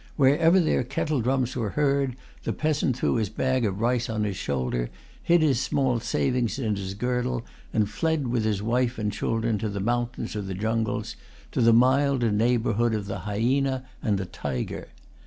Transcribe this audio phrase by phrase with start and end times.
[0.15, 4.35] Wherever their kettle drums were heard, the peasant threw his bag of rice on his
[4.35, 4.89] shoulder,
[5.21, 9.69] hid his small savings in his girdle, and fled with his wife and children to
[9.69, 11.17] the mountains or the jungles,
[11.51, 14.87] to the milder neighbourhood of the hyaena and the tiger.